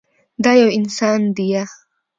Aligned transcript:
دا 0.43 0.51
يو 0.61 0.69
انسان 0.79 1.19
ديه. 1.37 1.63